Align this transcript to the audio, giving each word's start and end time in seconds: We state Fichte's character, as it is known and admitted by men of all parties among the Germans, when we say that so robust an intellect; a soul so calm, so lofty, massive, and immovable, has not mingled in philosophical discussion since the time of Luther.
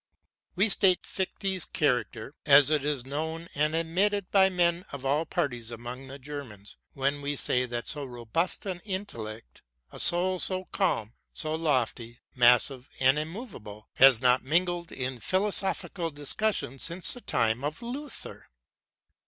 We 0.55 0.67
state 0.67 1.03
Fichte's 1.05 1.63
character, 1.65 2.33
as 2.43 2.71
it 2.71 2.83
is 2.83 3.05
known 3.05 3.47
and 3.53 3.75
admitted 3.75 4.31
by 4.31 4.49
men 4.49 4.83
of 4.91 5.05
all 5.05 5.27
parties 5.27 5.69
among 5.69 6.07
the 6.07 6.17
Germans, 6.17 6.75
when 6.93 7.21
we 7.21 7.35
say 7.35 7.67
that 7.67 7.87
so 7.87 8.05
robust 8.05 8.65
an 8.65 8.79
intellect; 8.83 9.61
a 9.91 9.99
soul 9.99 10.39
so 10.39 10.65
calm, 10.65 11.13
so 11.33 11.53
lofty, 11.53 12.19
massive, 12.33 12.89
and 12.99 13.19
immovable, 13.19 13.89
has 13.97 14.19
not 14.19 14.43
mingled 14.43 14.91
in 14.91 15.19
philosophical 15.19 16.09
discussion 16.09 16.79
since 16.79 17.13
the 17.13 17.21
time 17.21 17.63
of 17.63 17.83
Luther. 17.83 18.49